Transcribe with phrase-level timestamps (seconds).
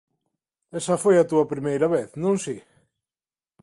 [0.79, 2.57] Esa foi a túa primeira vez, ¿non si?